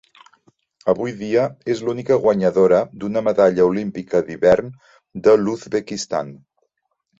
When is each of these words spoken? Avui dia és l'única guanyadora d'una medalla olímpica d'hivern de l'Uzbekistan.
Avui 0.93 1.11
dia 1.19 1.43
és 1.73 1.83
l'única 1.89 2.17
guanyadora 2.23 2.79
d'una 3.03 3.23
medalla 3.29 3.69
olímpica 3.75 4.25
d'hivern 4.31 4.75
de 5.29 5.39
l'Uzbekistan. 5.45 6.37